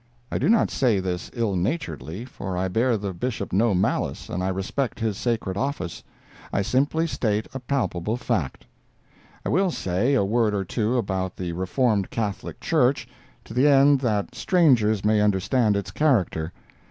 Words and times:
I 0.31 0.39
do 0.39 0.49
not 0.49 0.71
say 0.71 0.99
this 0.99 1.29
ill 1.35 1.55
naturedly, 1.55 2.25
for 2.25 2.57
I 2.57 2.67
bear 2.69 2.97
the 2.97 3.13
Bishop 3.13 3.53
no 3.53 3.75
malice, 3.75 4.29
and 4.29 4.43
I 4.43 4.47
respect 4.47 4.99
his 4.99 5.15
sacred 5.15 5.55
office; 5.57 6.03
I 6.51 6.63
simply 6.63 7.05
state 7.05 7.47
a 7.53 7.59
palpable 7.59 8.17
fact. 8.17 8.65
I 9.45 9.49
will 9.49 9.69
say 9.69 10.15
a 10.15 10.25
word 10.25 10.55
or 10.55 10.65
two 10.65 10.97
about 10.97 11.35
the 11.37 11.51
Reformed 11.51 12.09
Catholic 12.09 12.59
Church, 12.59 13.07
to 13.45 13.53
the 13.53 13.67
end 13.67 13.99
that 13.99 14.33
strangers 14.33 15.05
may 15.05 15.21
understand 15.21 15.77
its 15.77 15.91
character. 15.91 16.51